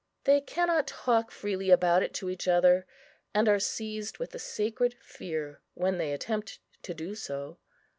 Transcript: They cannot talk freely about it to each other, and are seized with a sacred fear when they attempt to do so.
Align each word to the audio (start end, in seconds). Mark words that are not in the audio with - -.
They 0.23 0.41
cannot 0.41 0.87
talk 0.87 1.29
freely 1.29 1.69
about 1.69 2.01
it 2.01 2.11
to 2.15 2.29
each 2.31 2.47
other, 2.47 2.87
and 3.35 3.47
are 3.47 3.59
seized 3.59 4.17
with 4.17 4.33
a 4.33 4.39
sacred 4.39 4.95
fear 4.99 5.61
when 5.75 5.99
they 5.99 6.11
attempt 6.11 6.57
to 6.81 6.95
do 6.95 7.13
so. 7.13 7.59